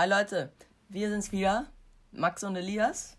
[0.00, 0.50] Hi Leute,
[0.88, 1.66] wir sind's wieder,
[2.10, 3.18] Max und Elias.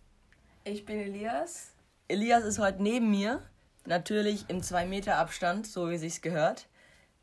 [0.63, 1.75] Ich bin Elias.
[2.07, 3.43] Elias ist heute neben mir,
[3.85, 6.67] natürlich im 2 Meter Abstand, so wie sich's gehört.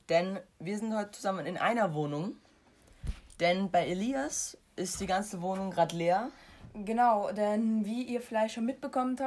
[0.08, 2.36] Denn wir sind heute zusammen in einer Wohnung.
[3.40, 6.30] Denn bei Elias ist die ganze Wohnung gerade leer.
[6.75, 9.18] Genau, denn wie ihr vielleicht schon mitbekommen,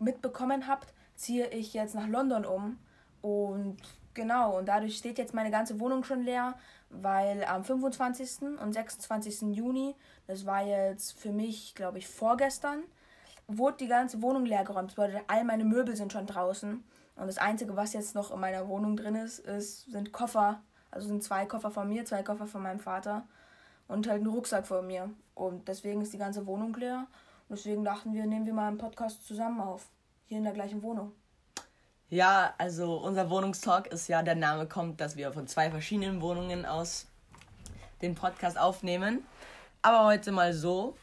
[0.00, 2.80] mitbekommen habt, ziehe ich jetzt nach London um.
[3.22, 3.76] Und
[4.16, 6.54] genau, und dadurch steht jetzt meine ganze Wohnung schon leer,
[6.90, 8.58] weil am 25.
[8.60, 9.54] und 26.
[9.56, 9.94] Juni,
[10.26, 12.82] das war jetzt für mich, glaube ich, vorgestern,
[13.46, 14.90] wurde die ganze Wohnung leer geräumt.
[14.90, 16.82] Das bedeutet, all meine Möbel sind schon draußen.
[17.14, 20.60] Und das Einzige, was jetzt noch in meiner Wohnung drin ist, ist sind Koffer.
[20.90, 23.26] Also sind zwei Koffer von mir, zwei Koffer von meinem Vater
[23.88, 25.10] und halt ein Rucksack von mir.
[25.34, 27.06] Und deswegen ist die ganze Wohnung leer.
[27.48, 29.88] Und deswegen dachten wir, nehmen wir mal einen Podcast zusammen auf.
[30.26, 31.12] Hier in der gleichen Wohnung.
[32.08, 36.64] Ja, also unser Wohnungstalk ist ja, der Name kommt, dass wir von zwei verschiedenen Wohnungen
[36.64, 37.06] aus
[38.00, 39.24] den Podcast aufnehmen.
[39.82, 40.96] Aber heute mal so.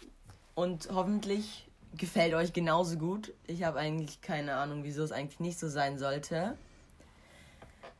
[0.55, 3.33] Und hoffentlich gefällt euch genauso gut.
[3.47, 6.57] Ich habe eigentlich keine Ahnung, wieso es eigentlich nicht so sein sollte.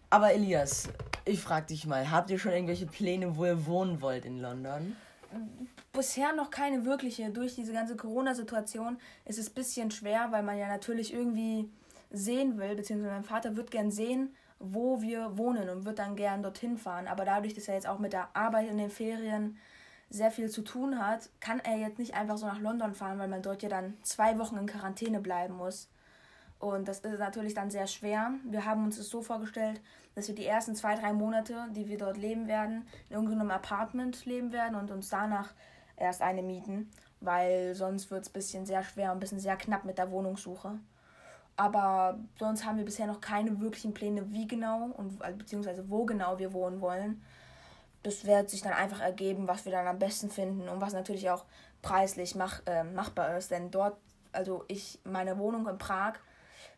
[0.10, 0.88] Aber Elias,
[1.26, 4.96] ich frage dich mal, habt ihr schon irgendwelche Pläne, wo ihr wohnen wollt in London?
[5.92, 7.32] Bisher noch keine wirkliche.
[7.32, 11.70] Durch diese ganze Corona-Situation ist es ein bisschen schwer, weil man ja natürlich irgendwie
[12.14, 16.42] sehen will, beziehungsweise mein Vater wird gern sehen, wo wir wohnen und wird dann gern
[16.42, 17.08] dorthin fahren.
[17.08, 19.58] Aber dadurch, dass er jetzt auch mit der Arbeit in den Ferien
[20.10, 23.28] sehr viel zu tun hat, kann er jetzt nicht einfach so nach London fahren, weil
[23.28, 25.90] man dort ja dann zwei Wochen in Quarantäne bleiben muss.
[26.60, 28.32] Und das ist natürlich dann sehr schwer.
[28.46, 29.82] Wir haben uns das so vorgestellt,
[30.16, 34.26] dass wir die ersten zwei, drei Monate, die wir dort leben werden, in irgendeinem Apartment
[34.26, 35.54] leben werden und uns danach
[35.98, 36.90] erst eine mieten,
[37.20, 40.12] weil sonst wird es ein bisschen sehr schwer und ein bisschen sehr knapp mit der
[40.12, 40.80] Wohnungssuche.
[41.56, 46.40] Aber sonst haben wir bisher noch keine wirklichen Pläne, wie genau und beziehungsweise wo genau
[46.40, 47.22] wir wohnen wollen
[48.04, 51.30] das wird sich dann einfach ergeben, was wir dann am besten finden und was natürlich
[51.30, 51.46] auch
[51.82, 53.50] preislich mach, äh, machbar ist.
[53.50, 53.98] Denn dort,
[54.34, 56.16] also ich, meine Wohnung in Prag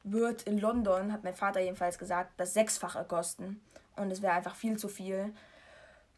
[0.03, 3.59] wird in London, hat mein Vater jedenfalls gesagt, das Sechsfache kosten.
[3.95, 5.33] Und es wäre einfach viel zu viel.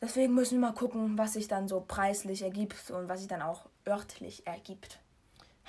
[0.02, 3.42] Deswegen müssen wir mal gucken, was sich dann so preislich ergibt und was sich dann
[3.42, 5.00] auch örtlich ergibt.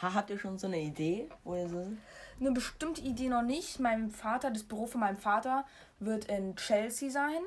[0.02, 1.92] habt ihr schon so eine Idee, wo ihr so
[2.40, 3.80] Eine bestimmte Idee noch nicht.
[3.80, 5.64] Mein Vater, das Büro von meinem Vater
[5.98, 7.40] wird in Chelsea sein.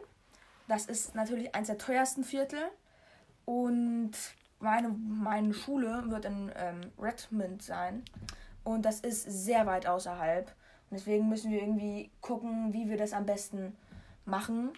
[0.68, 2.60] Das ist natürlich eines der teuersten Viertel.
[3.46, 4.12] Und
[4.60, 8.04] meine, meine Schule wird in ähm, Redmond sein.
[8.64, 10.48] Und das ist sehr weit außerhalb.
[10.48, 13.76] Und deswegen müssen wir irgendwie gucken, wie wir das am besten
[14.26, 14.72] machen.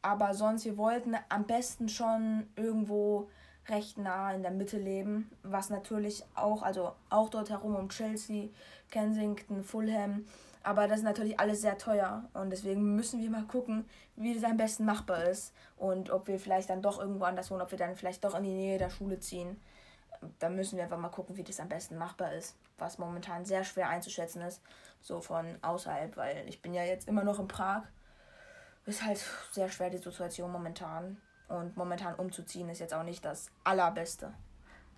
[0.00, 3.28] Aber sonst, wir wollten am besten schon irgendwo
[3.68, 5.30] recht nah in der Mitte leben.
[5.42, 8.48] Was natürlich auch, also auch dort herum um Chelsea,
[8.90, 10.24] Kensington, Fulham,
[10.62, 14.44] aber das ist natürlich alles sehr teuer und deswegen müssen wir mal gucken, wie das
[14.44, 17.78] am besten machbar ist und ob wir vielleicht dann doch irgendwo anders wohnen, ob wir
[17.78, 19.60] dann vielleicht doch in die Nähe der Schule ziehen.
[20.40, 23.62] Da müssen wir einfach mal gucken, wie das am besten machbar ist, was momentan sehr
[23.62, 24.60] schwer einzuschätzen ist,
[25.00, 27.84] so von außerhalb, weil ich bin ja jetzt immer noch in Prag.
[28.84, 31.18] Ist halt sehr schwer die Situation momentan
[31.48, 34.32] und momentan umzuziehen ist jetzt auch nicht das allerbeste.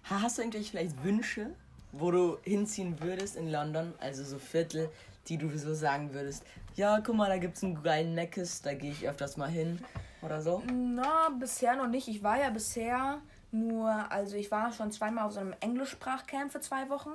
[0.05, 1.51] Hast du eigentlich vielleicht Wünsche,
[1.93, 4.91] wo du hinziehen würdest in London, also so Viertel,
[5.27, 6.45] die du so sagen würdest,
[6.75, 9.83] ja, guck mal, da gibt es einen geilen Meckes, da gehe ich öfters mal hin
[10.23, 10.63] oder so?
[10.73, 12.09] Na, bisher noch nicht.
[12.09, 13.21] Ich war ja bisher
[13.53, 17.11] nur, also ich war schon zweimal auf so einem Englischsprachcamp für zwei Wochen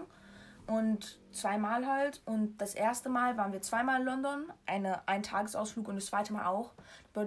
[0.67, 2.21] und zweimal halt.
[2.25, 6.33] Und das erste Mal waren wir zweimal in London, eine, ein Tagesausflug und das zweite
[6.33, 6.73] Mal auch.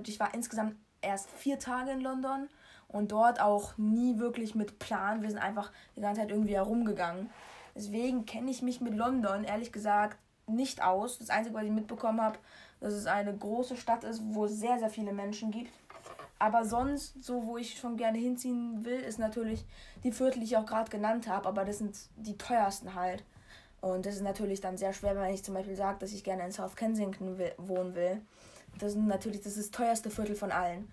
[0.06, 2.48] Ich war insgesamt erst vier Tage in London
[2.88, 5.22] und dort auch nie wirklich mit Plan.
[5.22, 7.30] Wir sind einfach die ganze Zeit irgendwie herumgegangen.
[7.74, 11.18] Deswegen kenne ich mich mit London, ehrlich gesagt, nicht aus.
[11.18, 12.38] Das Einzige, was ich mitbekommen habe,
[12.80, 15.72] dass es eine große Stadt ist, wo es sehr, sehr viele Menschen gibt.
[16.38, 19.64] Aber sonst, so wo ich schon gerne hinziehen will, ist natürlich
[20.04, 21.48] die Viertel, die ich auch gerade genannt habe.
[21.48, 23.24] Aber das sind die teuersten halt.
[23.80, 26.44] Und das ist natürlich dann sehr schwer, wenn ich zum Beispiel sage, dass ich gerne
[26.44, 28.22] in South Kensington will, wohnen will.
[28.78, 30.90] Das ist natürlich das, ist das teuerste Viertel von allen.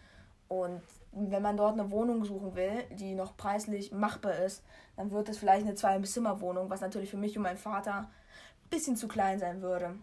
[0.47, 0.81] Und
[1.11, 4.63] wenn man dort eine Wohnung suchen will, die noch preislich machbar ist,
[4.97, 8.09] dann wird es vielleicht eine Zwei-Zimmer-Wohnung, was natürlich für mich und meinen Vater
[8.69, 9.95] bisschen zu klein sein würde.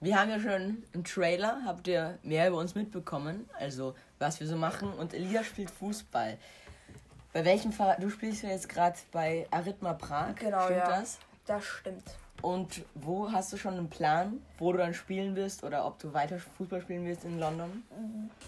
[0.00, 4.46] Wir haben ja schon im Trailer, habt ihr mehr über uns mitbekommen, also was wir
[4.46, 4.92] so machen.
[4.92, 6.38] Und Elia spielt Fußball.
[7.32, 8.00] Bei welchem Verein?
[8.00, 10.36] Du spielst ja jetzt gerade bei Arithma Prag.
[10.36, 11.00] Genau, stimmt ja.
[11.00, 11.18] das?
[11.46, 12.04] Das stimmt.
[12.42, 16.12] Und wo hast du schon einen Plan, wo du dann spielen wirst oder ob du
[16.12, 17.82] weiter Fußball spielen wirst in London?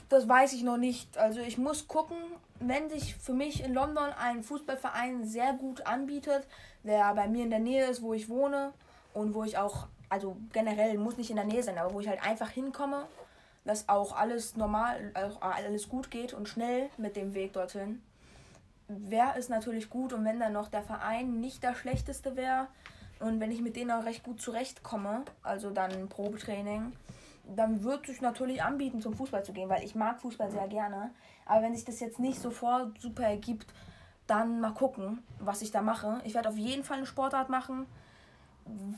[0.09, 1.17] Das weiß ich noch nicht.
[1.17, 2.17] Also ich muss gucken,
[2.61, 6.47] wenn sich für mich in London ein Fußballverein sehr gut anbietet,
[6.85, 8.73] der bei mir in der Nähe ist, wo ich wohne
[9.15, 12.09] und wo ich auch, also generell muss nicht in der Nähe sein, aber wo ich
[12.09, 13.07] halt einfach hinkomme,
[13.65, 18.03] dass auch alles normal, auch alles gut geht und schnell mit dem Weg dorthin,
[18.89, 22.69] wäre es natürlich gut und wenn dann noch der Verein nicht der schlechteste wäre
[23.21, 26.93] und wenn ich mit denen auch recht gut zurechtkomme, also dann Probetraining,
[27.55, 31.11] dann würde ich natürlich anbieten, zum Fußball zu gehen, weil ich mag Fußball sehr gerne.
[31.47, 33.67] Aber wenn sich das jetzt nicht sofort super ergibt,
[34.27, 36.21] dann mal gucken, was ich da mache.
[36.25, 37.87] Ich werde auf jeden Fall eine Sportart machen.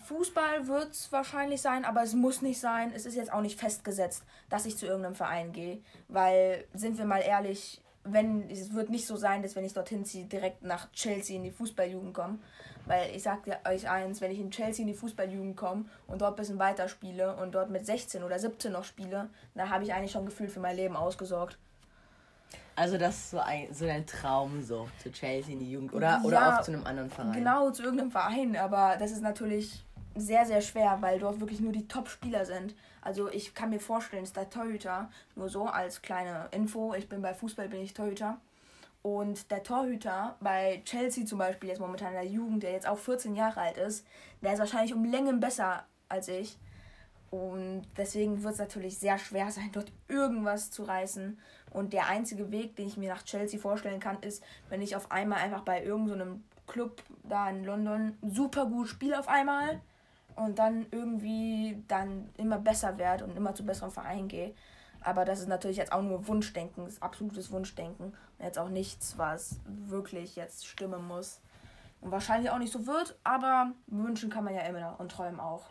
[0.07, 2.93] Fußball wird es wahrscheinlich sein, aber es muss nicht sein.
[2.93, 5.81] Es ist jetzt auch nicht festgesetzt, dass ich zu irgendeinem Verein gehe.
[6.09, 10.05] Weil, sind wir mal ehrlich, wenn es wird nicht so sein, dass wenn ich dorthin
[10.05, 12.39] ziehe, direkt nach Chelsea in die Fußballjugend komme.
[12.87, 16.33] Weil ich sage euch eins, wenn ich in Chelsea in die Fußballjugend komme und dort
[16.33, 19.93] ein bisschen weiter spiele und dort mit 16 oder 17 noch spiele, dann habe ich
[19.93, 21.59] eigentlich schon gefühlt für mein Leben ausgesorgt.
[22.77, 26.07] Also das ist so, ein, so dein Traum so, zu Chelsea in die Jugend oder,
[26.07, 27.33] ja, oder auch zu einem anderen Verein.
[27.33, 29.85] Genau, zu irgendeinem Verein, aber das ist natürlich
[30.15, 32.75] sehr, sehr schwer, weil dort wirklich nur die Top-Spieler sind.
[33.01, 37.23] Also ich kann mir vorstellen, dass der Torhüter, nur so als kleine Info, ich bin
[37.23, 38.39] bei Fußball, bin ich Torhüter.
[39.03, 42.99] Und der Torhüter bei Chelsea zum Beispiel, jetzt momentan in der Jugend, der jetzt auch
[42.99, 44.07] 14 Jahre alt ist,
[44.43, 46.59] der ist wahrscheinlich um Längen besser als ich.
[47.31, 51.39] Und deswegen wird es natürlich sehr schwer sein, dort irgendwas zu reißen.
[51.71, 55.13] Und der einzige Weg, den ich mir nach Chelsea vorstellen kann, ist, wenn ich auf
[55.13, 59.81] einmal einfach bei irgendeinem so Club da in London super gut spiele auf einmal
[60.41, 64.55] und dann irgendwie dann immer besser werde und immer zu besseren Vereinen gehe.
[65.03, 68.07] Aber das ist natürlich jetzt auch nur Wunschdenken, das ist absolutes Wunschdenken.
[68.39, 71.41] Und jetzt auch nichts, was wirklich jetzt stimmen muss.
[72.01, 75.65] Und wahrscheinlich auch nicht so wird, aber wünschen kann man ja immer und träumen auch.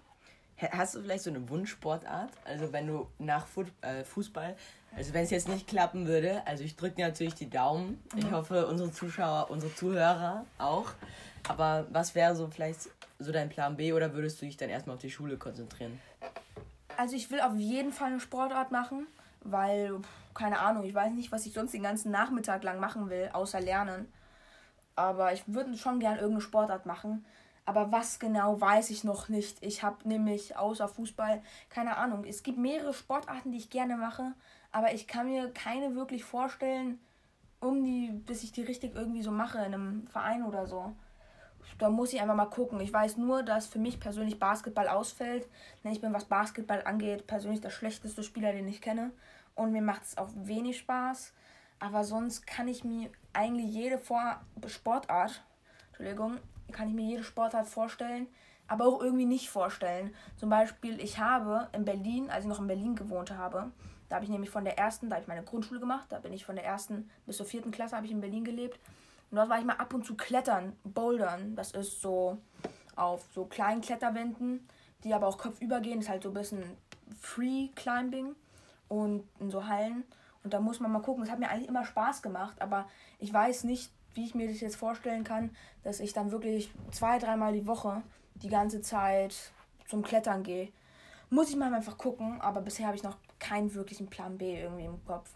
[0.71, 2.31] Hast du vielleicht so eine Wunschsportart?
[2.43, 3.47] Also wenn du nach
[3.81, 4.55] äh, Fußball,
[4.95, 8.03] also wenn es jetzt nicht klappen würde, also ich drücke dir natürlich die Daumen.
[8.15, 8.31] Ich mhm.
[8.31, 10.91] hoffe, unsere Zuschauer, unsere Zuhörer auch.
[11.47, 12.89] Aber was wäre so vielleicht
[13.19, 15.99] so dein Plan B oder würdest du dich dann erstmal auf die Schule konzentrieren?
[16.97, 19.07] Also ich will auf jeden Fall eine Sportart machen,
[19.41, 19.99] weil,
[20.33, 23.61] keine Ahnung, ich weiß nicht, was ich sonst den ganzen Nachmittag lang machen will, außer
[23.61, 24.11] lernen.
[24.95, 27.25] Aber ich würde schon gern irgendeine Sportart machen.
[27.65, 29.61] Aber was genau, weiß ich noch nicht.
[29.61, 32.25] Ich habe nämlich außer Fußball keine Ahnung.
[32.25, 34.33] Es gibt mehrere Sportarten, die ich gerne mache,
[34.71, 36.99] aber ich kann mir keine wirklich vorstellen,
[37.59, 40.95] um die, bis ich die richtig irgendwie so mache in einem Verein oder so.
[41.77, 42.79] Da muss ich einfach mal gucken.
[42.81, 45.47] Ich weiß nur, dass für mich persönlich Basketball ausfällt.
[45.83, 49.11] Denn ich bin, was Basketball angeht, persönlich der schlechteste Spieler, den ich kenne.
[49.55, 51.33] Und mir macht es auch wenig Spaß.
[51.79, 55.43] Aber sonst kann ich mir eigentlich jede Vor Sportart,
[55.87, 56.37] Entschuldigung,
[56.71, 58.27] kann ich mir jede Sportart vorstellen,
[58.67, 60.13] aber auch irgendwie nicht vorstellen.
[60.35, 63.71] Zum Beispiel, ich habe in Berlin, als ich noch in Berlin gewohnt habe,
[64.09, 66.33] da habe ich nämlich von der ersten, da habe ich meine Grundschule gemacht, da bin
[66.33, 68.79] ich von der ersten bis zur vierten Klasse habe ich in Berlin gelebt.
[69.31, 71.55] Und dort war ich mal ab und zu klettern, bouldern.
[71.55, 72.37] Das ist so
[72.95, 74.67] auf so kleinen Kletterwänden,
[75.03, 75.99] die aber auch kopfüber gehen.
[75.99, 76.63] Ist halt so ein bisschen
[77.19, 78.35] Free Climbing
[78.87, 80.03] und in so Hallen.
[80.43, 81.23] Und da muss man mal gucken.
[81.23, 82.87] Das hat mir eigentlich immer Spaß gemacht, aber
[83.19, 87.19] ich weiß nicht, wie ich mir das jetzt vorstellen kann, dass ich dann wirklich zwei,
[87.19, 88.01] dreimal die Woche
[88.35, 89.51] die ganze Zeit
[89.87, 90.71] zum Klettern gehe.
[91.29, 94.85] Muss ich mal einfach gucken, aber bisher habe ich noch keinen wirklichen Plan B irgendwie
[94.85, 95.29] im Kopf.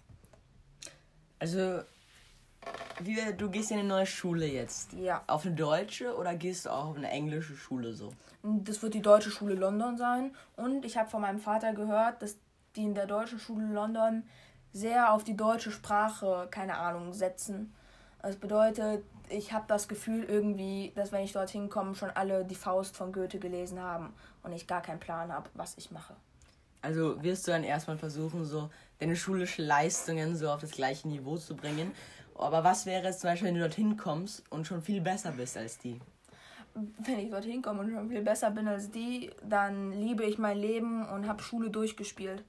[1.40, 1.82] Also,
[3.00, 4.94] wie, du gehst in eine neue Schule jetzt.
[4.94, 5.24] Ja.
[5.28, 8.12] Auf eine deutsche oder gehst du auch auf eine englische Schule so?
[8.44, 10.36] Das wird die deutsche Schule London sein.
[10.56, 12.38] Und ich habe von meinem Vater gehört, dass
[12.76, 14.24] die in der deutschen Schule London
[14.72, 17.74] sehr auf die deutsche Sprache, keine Ahnung, setzen.
[18.22, 22.56] Das bedeutet, ich habe das Gefühl irgendwie, dass wenn ich dorthin komme, schon alle die
[22.56, 26.16] Faust von Goethe gelesen haben und ich gar keinen Plan habe, was ich mache.
[26.82, 31.38] Also wirst du dann erstmal versuchen, so deine schulischen Leistungen so auf das gleiche Niveau
[31.38, 31.94] zu bringen.
[32.38, 35.58] Aber was wäre es zum Beispiel, wenn du dorthin kommst und schon viel besser bist
[35.58, 36.00] als die?
[36.74, 40.58] Wenn ich dorthin komme und schon viel besser bin als die, dann liebe ich mein
[40.58, 42.44] Leben und habe Schule durchgespielt.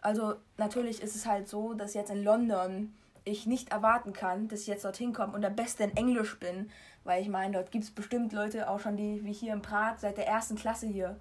[0.00, 2.92] Also natürlich ist es halt so, dass jetzt in London
[3.24, 6.70] ich nicht erwarten kann, dass ich jetzt dorthin komme und der Beste in Englisch bin.
[7.04, 9.98] Weil ich meine, dort gibt es bestimmt Leute auch schon, die wie hier in Prag
[9.98, 11.18] seit der ersten Klasse hier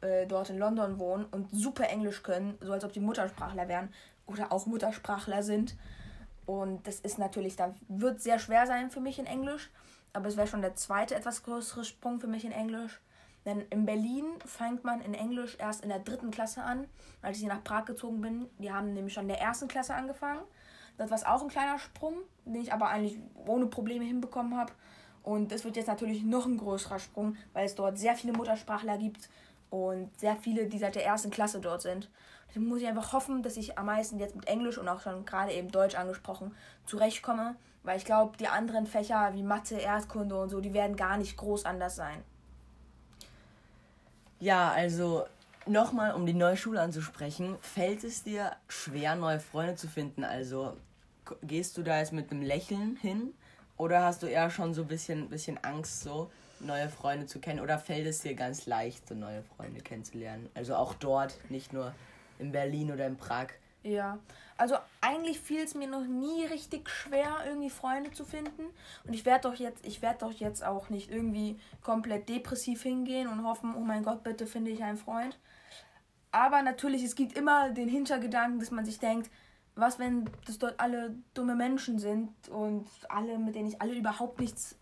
[0.00, 3.88] äh, dort in London wohnen und super Englisch können, so als ob die Muttersprachler wären
[4.26, 5.76] oder auch Muttersprachler sind.
[6.48, 9.70] Und das ist natürlich, dann wird sehr schwer sein für mich in Englisch,
[10.14, 13.02] aber es wäre schon der zweite etwas größere Sprung für mich in Englisch.
[13.44, 16.86] Denn in Berlin fängt man in Englisch erst in der dritten Klasse an,
[17.20, 18.46] als ich hier nach Prag gezogen bin.
[18.58, 20.40] Die haben nämlich schon in der ersten Klasse angefangen.
[20.96, 22.14] Das war auch ein kleiner Sprung,
[22.46, 24.72] den ich aber eigentlich ohne Probleme hinbekommen habe.
[25.22, 28.96] Und es wird jetzt natürlich noch ein größerer Sprung, weil es dort sehr viele Muttersprachler
[28.96, 29.28] gibt
[29.70, 32.08] und sehr viele, die seit der ersten Klasse dort sind.
[32.48, 35.24] Deswegen muss ich einfach hoffen, dass ich am meisten jetzt mit Englisch und auch schon
[35.24, 36.54] gerade eben Deutsch angesprochen
[36.86, 41.18] zurechtkomme, weil ich glaube, die anderen Fächer wie Mathe, Erdkunde und so, die werden gar
[41.18, 42.22] nicht groß anders sein.
[44.40, 45.26] Ja, also
[45.66, 50.24] nochmal, um die neue Schule anzusprechen, fällt es dir schwer, neue Freunde zu finden?
[50.24, 50.76] Also
[51.42, 53.34] gehst du da jetzt mit einem Lächeln hin
[53.76, 57.60] Oder hast du eher schon so ein bisschen, bisschen Angst, so neue Freunde zu kennen?
[57.60, 60.48] Oder fällt es dir ganz leicht, so neue Freunde kennenzulernen?
[60.54, 61.94] Also auch dort, nicht nur
[62.38, 63.48] in Berlin oder in Prag.
[63.82, 64.18] Ja,
[64.56, 68.64] also eigentlich fiel es mir noch nie richtig schwer, irgendwie Freunde zu finden.
[69.04, 73.28] Und ich werde doch jetzt, ich werde doch jetzt auch nicht irgendwie komplett depressiv hingehen
[73.28, 75.38] und hoffen, oh mein Gott, bitte finde ich einen Freund.
[76.32, 79.30] Aber natürlich, es gibt immer den Hintergedanken, dass man sich denkt,
[79.76, 84.40] was, wenn das dort alle dumme Menschen sind und alle, mit denen ich alle überhaupt
[84.40, 84.76] nichts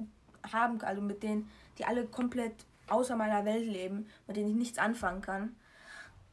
[0.53, 2.55] haben also mit denen, die alle komplett
[2.89, 5.57] außer meiner Welt leben, mit denen ich nichts anfangen kann.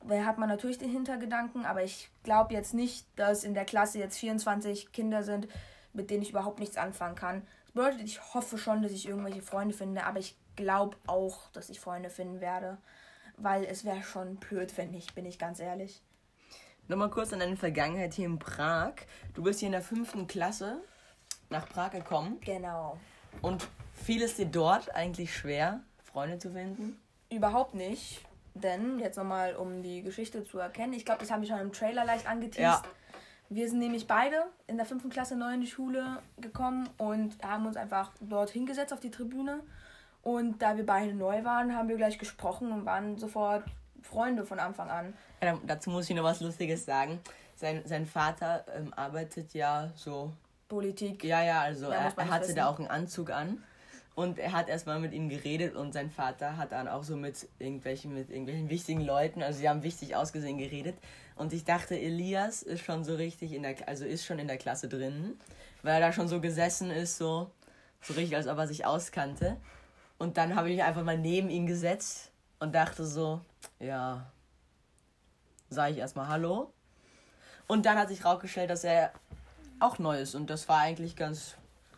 [0.08, 4.00] Da hat man natürlich den Hintergedanken, aber ich glaube jetzt nicht, dass in der Klasse
[4.00, 5.48] jetzt 24 Kinder sind,
[5.94, 7.48] mit denen ich überhaupt nichts anfangen kann.
[7.66, 11.70] Das bedeutet, ich hoffe schon, dass ich irgendwelche Freunde finde, aber ich glaube auch, dass
[11.70, 12.78] ich Freunde finden werde,
[13.38, 16.02] weil es wäre schon blöd, wenn nicht, bin ich ganz ehrlich.
[16.88, 18.94] Nochmal kurz an deine Vergangenheit hier in Prag.
[19.34, 20.82] Du bist hier in der fünften Klasse
[21.50, 22.40] nach Prag gekommen.
[22.42, 22.98] Genau.
[23.42, 23.68] Und
[24.04, 27.00] fiel es dir dort eigentlich schwer, Freunde zu finden?
[27.30, 28.22] Überhaupt nicht.
[28.54, 31.72] Denn, jetzt nochmal, um die Geschichte zu erkennen, ich glaube, das haben wir schon im
[31.72, 32.60] Trailer leicht angeteased.
[32.60, 32.84] Ja.
[33.50, 37.66] Wir sind nämlich beide in der fünften Klasse neu in die Schule gekommen und haben
[37.66, 39.60] uns einfach dort hingesetzt auf die Tribüne.
[40.22, 43.64] Und da wir beide neu waren, haben wir gleich gesprochen und waren sofort
[44.02, 45.14] Freunde von Anfang an.
[45.42, 47.20] Ja, dazu muss ich noch was Lustiges sagen.
[47.56, 50.32] Sein, sein Vater ähm, arbeitet ja so.
[50.68, 51.24] Politik.
[51.24, 52.56] Ja, ja, also ja, er, er hatte wissen.
[52.56, 53.64] da auch einen Anzug an.
[54.16, 57.48] Und er hat erstmal mit ihm geredet und sein Vater hat dann auch so mit
[57.58, 60.96] irgendwelchen, mit irgendwelchen wichtigen Leuten, also sie haben wichtig ausgesehen, geredet.
[61.36, 64.58] Und ich dachte, Elias ist schon so richtig in der, also ist schon in der
[64.58, 65.40] Klasse drin,
[65.82, 67.50] weil er da schon so gesessen ist, so,
[68.02, 69.58] so richtig, als ob er sich auskannte.
[70.20, 72.30] Und dann habe ich mich einfach mal neben ihn gesetzt
[72.60, 73.42] und dachte so,
[73.80, 74.32] ja,
[75.70, 76.72] sage ich erstmal Hallo.
[77.68, 79.12] Und dann hat sich rausgestellt, dass er
[79.80, 80.36] auch neu ist.
[80.36, 81.56] Und das war eigentlich ganz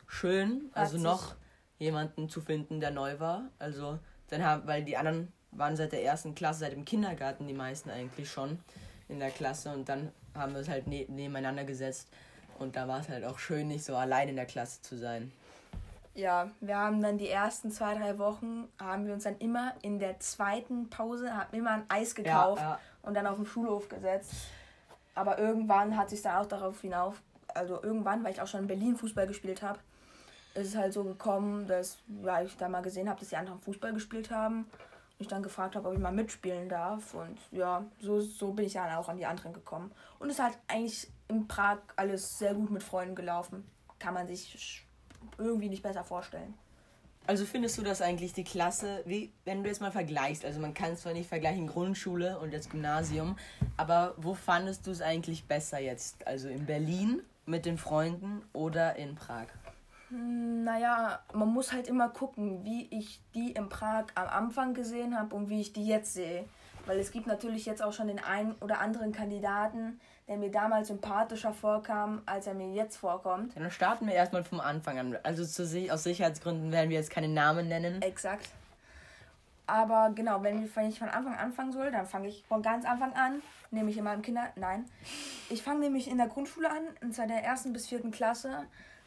[0.08, 0.70] schön.
[0.74, 1.36] Also noch
[1.78, 3.50] jemanden zu finden, der neu war.
[3.60, 7.54] Also dann haben, weil die anderen waren seit der ersten Klasse, seit dem Kindergarten, die
[7.54, 8.60] meisten eigentlich schon
[9.08, 9.74] in der Klasse.
[9.74, 12.10] Und dann haben wir es halt ne nebeneinander gesetzt.
[12.60, 15.32] Und da war es halt auch schön, nicht so allein in der Klasse zu sein.
[16.14, 20.00] Ja, wir haben dann die ersten zwei, drei Wochen, haben wir uns dann immer in
[20.00, 22.80] der zweiten Pause, haben immer ein Eis gekauft ja, ja.
[23.02, 24.34] und dann auf den Schulhof gesetzt.
[25.14, 27.22] Aber irgendwann hat sich dann auch darauf hinauf,
[27.54, 29.80] also irgendwann, weil ich auch schon in Berlin Fußball gespielt habe,
[30.56, 33.60] ist es halt so gekommen, dass ja, ich da mal gesehen habe, dass die anderen
[33.60, 34.60] Fußball gespielt haben.
[35.18, 37.14] Und ich dann gefragt habe, ob ich mal mitspielen darf.
[37.14, 39.92] Und ja, so, so bin ich dann auch an die anderen gekommen.
[40.20, 43.64] Und es hat eigentlich in Prag alles sehr gut mit Freunden gelaufen.
[44.00, 44.86] Kann man sich
[45.38, 46.54] irgendwie nicht besser vorstellen.
[47.28, 50.76] Also findest du das eigentlich die Klasse, wie wenn du jetzt mal vergleichst, also man
[50.76, 53.36] kann zwar nicht vergleichen Grundschule und das Gymnasium,
[53.78, 56.28] aber wo fandest du es eigentlich besser jetzt?
[56.28, 59.48] Also in Berlin mit den Freunden oder in Prag?
[60.10, 65.36] Naja, man muss halt immer gucken, wie ich die in Prag am Anfang gesehen habe
[65.36, 66.46] und wie ich die jetzt sehe.
[66.86, 70.90] Weil es gibt natürlich jetzt auch schon den einen oder anderen Kandidaten, der mir damals
[70.90, 73.56] sympathischer vorkam, als er mir jetzt vorkommt.
[73.56, 75.18] Dann starten wir erstmal vom Anfang an.
[75.24, 78.02] Also zu, aus Sicherheitsgründen werden wir jetzt keine Namen nennen.
[78.02, 78.50] Exakt.
[79.68, 83.42] Aber genau, wenn ich von Anfang anfangen soll, dann fange ich von ganz Anfang an,
[83.72, 84.50] nämlich in meinem Kinder.
[84.56, 84.86] Nein.
[85.50, 88.66] Ich fange nämlich in der Grundschule an, und zwar der ersten bis vierten Klasse.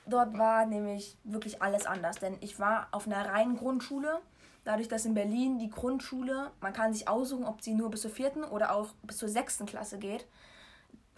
[0.09, 4.21] Dort war nämlich wirklich alles anders, denn ich war auf einer reinen Grundschule.
[4.65, 8.11] Dadurch, dass in Berlin die Grundschule, man kann sich aussuchen, ob sie nur bis zur
[8.11, 10.27] vierten oder auch bis zur sechsten Klasse geht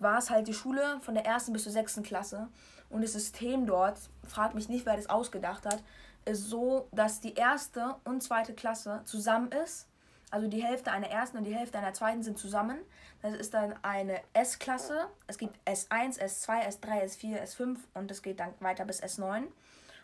[0.01, 2.49] war es halt die Schule von der ersten bis zur sechsten Klasse.
[2.89, 5.83] Und das System dort, fragt mich nicht, wer das ausgedacht hat,
[6.25, 9.87] ist so, dass die erste und zweite Klasse zusammen ist.
[10.31, 12.79] Also die Hälfte einer ersten und die Hälfte einer zweiten sind zusammen.
[13.23, 15.07] Das ist dann eine S-Klasse.
[15.27, 19.43] Es gibt S1, S2, S3, S4, S5 und es geht dann weiter bis S9.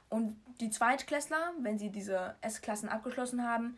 [0.08, 3.76] Und die Zweitklässler, wenn sie diese S-Klassen abgeschlossen haben,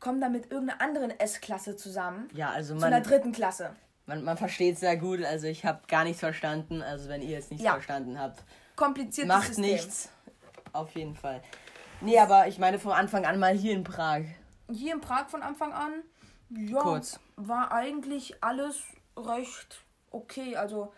[0.00, 2.28] kommen dann mit irgendeiner anderen S-Klasse zusammen.
[2.34, 3.74] Ja, also man, zu einer dritten Klasse
[4.06, 5.22] man, man versteht sehr gut.
[5.24, 6.82] Also ich habe gar nichts verstanden.
[6.82, 7.72] Also wenn ihr jetzt nichts ja.
[7.72, 8.42] verstanden habt,
[8.76, 9.64] kompliziertes macht System.
[9.64, 10.08] nichts.
[10.72, 11.40] Auf jeden Fall.
[12.00, 14.22] Nee, aber ich meine von Anfang an mal hier in Prag.
[14.70, 15.92] Hier in Prag von Anfang an,
[16.50, 17.20] ja, Kurz.
[17.36, 18.82] war eigentlich alles
[19.16, 20.56] recht okay.
[20.56, 20.92] Also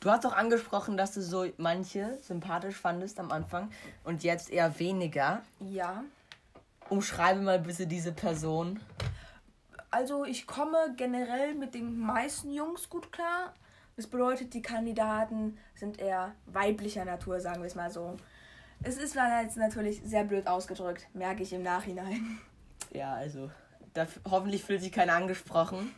[0.00, 3.68] Du hast doch angesprochen, dass du so manche sympathisch fandest am Anfang
[4.04, 5.42] und jetzt eher weniger.
[5.58, 6.04] Ja.
[6.88, 8.78] Umschreibe mal bitte diese Person.
[9.90, 13.54] Also ich komme generell mit den meisten Jungs gut klar.
[13.96, 18.16] Das bedeutet, die Kandidaten sind eher weiblicher Natur, sagen wir es mal so.
[18.82, 22.38] Es ist jetzt natürlich sehr blöd ausgedrückt, merke ich im Nachhinein.
[22.92, 23.50] Ja, also
[23.94, 25.94] da, hoffentlich fühlt sich keiner angesprochen.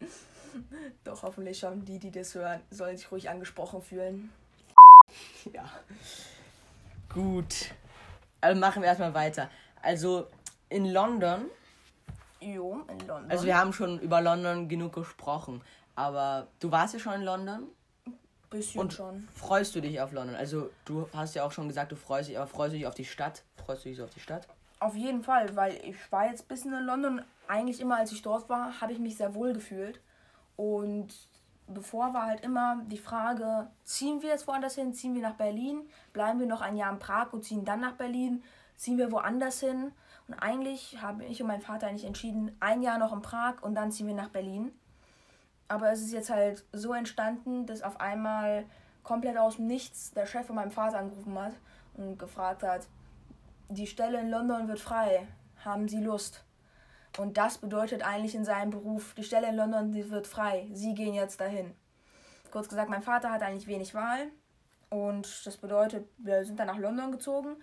[1.04, 1.84] Doch, hoffentlich schon.
[1.84, 4.30] Die, die das hören, sollen sich ruhig angesprochen fühlen.
[5.52, 5.70] Ja.
[7.12, 7.74] Gut.
[8.40, 9.50] Also machen wir erstmal weiter.
[9.82, 10.26] Also
[10.70, 11.44] in London.
[12.40, 13.30] Jo, in London.
[13.30, 15.62] Also wir haben schon über London genug gesprochen.
[15.94, 17.68] Aber du warst ja schon in London.
[18.54, 19.26] Bisschen Und schon.
[19.34, 20.36] freust du dich auf London?
[20.36, 22.94] Also du hast ja auch schon gesagt, du freust dich, aber freust du dich auf
[22.94, 23.42] die Stadt?
[23.66, 24.46] Freust du dich so auf die Stadt?
[24.78, 27.22] Auf jeden Fall, weil ich war jetzt ein bisschen in London.
[27.48, 30.00] Eigentlich immer, als ich dort war, habe ich mich sehr wohl gefühlt.
[30.56, 31.08] Und
[31.66, 34.94] bevor war halt immer die Frage, ziehen wir jetzt woanders hin?
[34.94, 35.80] Ziehen wir nach Berlin?
[36.12, 38.44] Bleiben wir noch ein Jahr in Prag und ziehen dann nach Berlin?
[38.76, 39.90] Ziehen wir woanders hin?
[40.28, 43.74] Und eigentlich haben ich und mein Vater eigentlich entschieden, ein Jahr noch in Prag und
[43.74, 44.72] dann ziehen wir nach Berlin.
[45.68, 48.64] Aber es ist jetzt halt so entstanden, dass auf einmal
[49.02, 51.54] komplett aus dem Nichts der Chef von meinem Vater angerufen hat
[51.96, 52.86] und gefragt hat,
[53.68, 55.26] die Stelle in London wird frei,
[55.64, 56.44] haben Sie Lust?
[57.18, 60.94] Und das bedeutet eigentlich in seinem Beruf, die Stelle in London die wird frei, Sie
[60.94, 61.74] gehen jetzt dahin.
[62.50, 64.30] Kurz gesagt, mein Vater hat eigentlich wenig Wahl
[64.90, 67.56] und das bedeutet, wir sind dann nach London gezogen.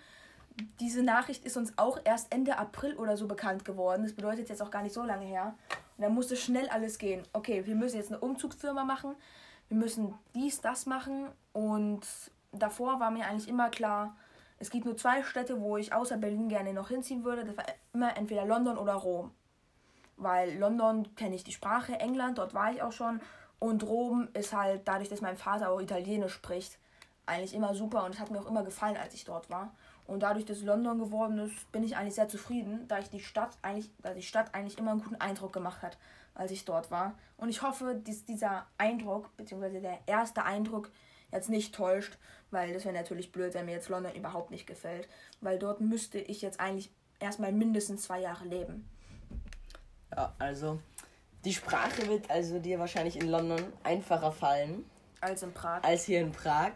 [0.79, 4.03] Diese Nachricht ist uns auch erst Ende April oder so bekannt geworden.
[4.03, 5.55] Das bedeutet jetzt auch gar nicht so lange her.
[6.01, 7.21] Und dann musste schnell alles gehen.
[7.31, 9.13] Okay, wir müssen jetzt eine Umzugsfirma machen.
[9.67, 11.27] Wir müssen dies, das machen.
[11.53, 12.01] Und
[12.51, 14.17] davor war mir eigentlich immer klar,
[14.57, 17.45] es gibt nur zwei Städte, wo ich außer Berlin gerne noch hinziehen würde.
[17.45, 19.29] Das war immer entweder London oder Rom.
[20.17, 23.21] Weil London kenne ich die Sprache, England, dort war ich auch schon.
[23.59, 26.79] Und Rom ist halt, dadurch, dass mein Vater auch Italienisch spricht,
[27.27, 28.05] eigentlich immer super.
[28.05, 29.71] Und es hat mir auch immer gefallen, als ich dort war.
[30.11, 33.57] Und dadurch, dass London geworden ist, bin ich eigentlich sehr zufrieden, da ich die Stadt
[33.61, 35.97] eigentlich, da die Stadt eigentlich immer einen guten Eindruck gemacht hat,
[36.35, 37.17] als ich dort war.
[37.37, 40.91] Und ich hoffe, dass dieser Eindruck, beziehungsweise der erste Eindruck,
[41.31, 42.17] jetzt nicht täuscht,
[42.49, 45.07] weil das wäre natürlich blöd, wenn mir jetzt London überhaupt nicht gefällt.
[45.39, 46.91] Weil dort müsste ich jetzt eigentlich
[47.21, 48.85] erstmal mindestens zwei Jahre leben.
[50.13, 50.77] Ja, also
[51.45, 54.83] die Sprache wird also dir wahrscheinlich in London einfacher fallen
[55.21, 55.81] Als in Prag.
[55.85, 56.73] als hier in Prag.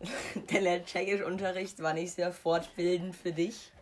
[0.50, 3.72] Denn der Tschechischunterricht war nicht sehr fortbildend für dich.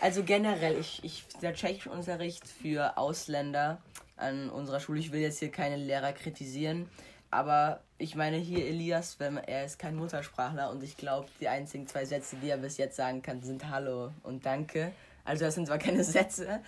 [0.00, 3.80] Also generell, ich, ich, der Tschechischunterricht für Ausländer
[4.16, 6.88] an unserer Schule, ich will jetzt hier keine Lehrer kritisieren,
[7.30, 11.86] aber ich meine hier Elias, wenn er ist kein Muttersprachler und ich glaube, die einzigen
[11.86, 14.92] zwei Sätze, die er bis jetzt sagen kann, sind Hallo und Danke.
[15.24, 16.60] Also das sind zwar keine Sätze,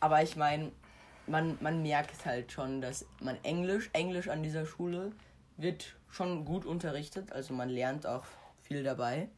[0.00, 0.70] aber ich meine,
[1.26, 5.12] man, man merkt halt schon, dass man Englisch, Englisch an dieser Schule
[5.56, 8.24] wird schon gut unterrichtet, also man lernt auch
[8.62, 9.28] viel dabei.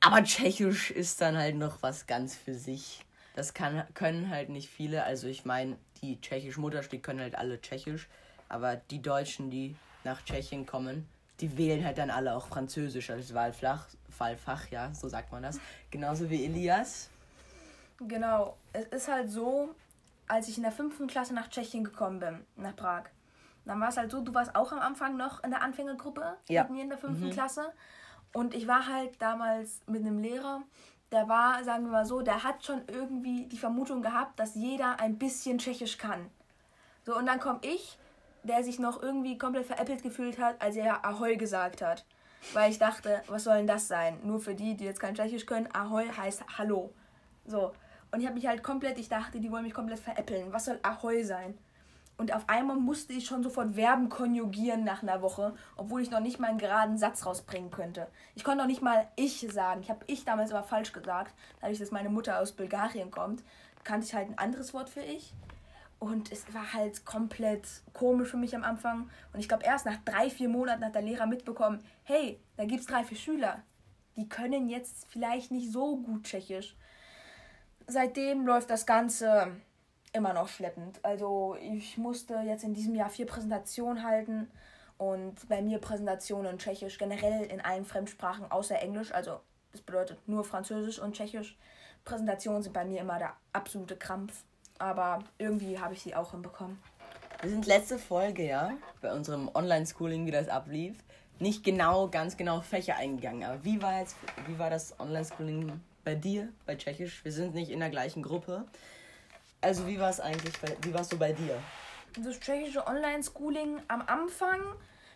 [0.00, 3.04] Aber Tschechisch ist dann halt noch was ganz für sich.
[3.34, 5.04] Das kann, können halt nicht viele.
[5.04, 8.08] Also ich meine, die tschechisch Muttersprache können halt alle Tschechisch.
[8.48, 11.08] Aber die Deutschen, die nach Tschechien kommen,
[11.40, 15.60] die wählen halt dann alle auch Französisch als Wahlfach, Wahlfach, ja, so sagt man das.
[15.90, 17.10] Genauso wie Elias.
[18.00, 18.56] Genau.
[18.72, 19.74] Es ist halt so,
[20.28, 23.04] als ich in der fünften Klasse nach Tschechien gekommen bin, nach Prag,
[23.68, 26.62] dann war es halt so, du warst auch am Anfang noch in der Anfängergruppe Ja.
[26.64, 27.72] mit mir in der fünften Klasse.
[28.32, 30.62] Und ich war halt damals mit einem Lehrer,
[31.12, 35.00] der war, sagen wir mal so, der hat schon irgendwie die Vermutung gehabt, dass jeder
[35.00, 36.28] ein bisschen Tschechisch kann.
[37.04, 37.98] So, und dann komme ich,
[38.42, 42.04] der sich noch irgendwie komplett veräppelt gefühlt hat, als er Ahoi gesagt hat.
[42.52, 44.18] Weil ich dachte, was soll denn das sein?
[44.22, 46.92] Nur für die, die jetzt kein Tschechisch können, Ahoi heißt Hallo.
[47.46, 47.72] So.
[48.10, 50.52] Und ich habe mich halt komplett, ich dachte, die wollen mich komplett veräppeln.
[50.52, 51.58] Was soll Ahoi sein?
[52.18, 56.18] Und auf einmal musste ich schon sofort Verben konjugieren nach einer Woche, obwohl ich noch
[56.18, 58.08] nicht mal einen geraden Satz rausbringen könnte.
[58.34, 59.82] Ich konnte noch nicht mal ich sagen.
[59.82, 61.32] Ich habe ich damals aber falsch gesagt.
[61.60, 63.44] Dadurch, dass meine Mutter aus Bulgarien kommt,
[63.84, 65.32] kannte ich halt ein anderes Wort für ich.
[66.00, 69.08] Und es war halt komplett komisch für mich am Anfang.
[69.32, 72.80] Und ich glaube, erst nach drei, vier Monaten hat der Lehrer mitbekommen, hey, da gibt
[72.80, 73.62] es drei, vier Schüler.
[74.16, 76.76] Die können jetzt vielleicht nicht so gut Tschechisch.
[77.86, 79.52] Seitdem läuft das Ganze
[80.12, 80.98] immer noch schleppend.
[81.04, 84.50] Also ich musste jetzt in diesem Jahr vier Präsentationen halten.
[84.96, 89.12] Und bei mir Präsentationen in Tschechisch, generell in allen Fremdsprachen außer Englisch.
[89.12, 89.40] Also
[89.72, 91.56] das bedeutet nur Französisch und Tschechisch.
[92.04, 94.44] Präsentationen sind bei mir immer der absolute Krampf.
[94.78, 96.78] Aber irgendwie habe ich sie auch hinbekommen.
[97.40, 100.96] Wir sind letzte Folge, ja, bei unserem Online-Schooling, wie das ablief,
[101.38, 103.44] nicht genau, ganz genau Fächer eingegangen.
[103.44, 104.16] Aber wie war jetzt,
[104.46, 107.24] wie war das Online-Schooling bei dir, bei Tschechisch?
[107.24, 108.64] Wir sind nicht in der gleichen Gruppe.
[109.60, 111.60] Also wie war es eigentlich, bei, wie warst du bei dir?
[112.16, 114.60] Das tschechische Online-Schooling am Anfang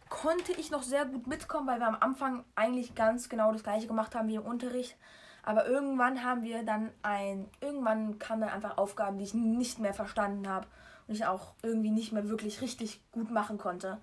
[0.09, 3.87] konnte ich noch sehr gut mitkommen, weil wir am Anfang eigentlich ganz genau das gleiche
[3.87, 4.96] gemacht haben wie im Unterricht.
[5.42, 9.94] Aber irgendwann haben wir dann ein, irgendwann kamen dann einfach Aufgaben, die ich nicht mehr
[9.94, 10.66] verstanden habe
[11.09, 13.98] und ich auch irgendwie nicht mehr wirklich richtig gut machen konnte.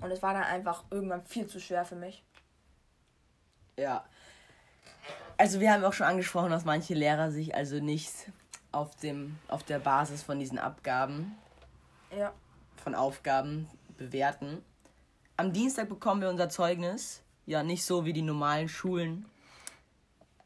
[0.00, 2.24] Und es war dann einfach irgendwann viel zu schwer für mich.
[3.76, 4.04] Ja.
[5.36, 8.12] Also wir haben auch schon angesprochen, dass manche Lehrer sich also nicht
[8.72, 11.36] auf, dem, auf der Basis von diesen Abgaben,
[12.16, 12.32] Ja.
[12.76, 14.62] von Aufgaben bewerten.
[15.36, 17.22] Am Dienstag bekommen wir unser Zeugnis.
[17.46, 19.24] ja nicht so wie die normalen Schulen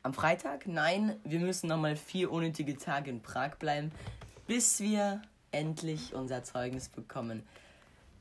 [0.04, 0.66] am Freitag.
[0.68, 3.90] Nein, wir müssen nochmal vier unnötige Tage in Prag bleiben,
[4.46, 7.42] bis wir endlich unser Zeugnis bekommen.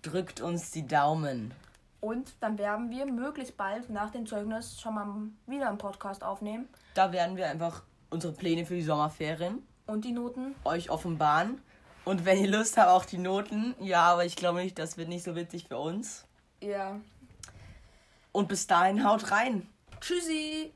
[0.02, 1.54] Drückt uns die Daumen.
[2.00, 5.08] Und dann werden wir möglichst bald nach dem Zeugnis schon mal
[5.46, 6.68] wieder einen Podcast aufnehmen.
[6.96, 11.62] Da werden wir einfach unsere Pläne für die Sommerferien und die Noten euch offenbaren.
[12.06, 13.76] Und wenn ihr Lust habt, auch die Noten.
[13.80, 16.26] Ja, aber ich glaube nicht, das wird nicht so witzig für uns.
[16.62, 17.00] Ja.
[18.32, 19.68] Und bis dahin haut rein.
[20.00, 20.72] Tschüssi.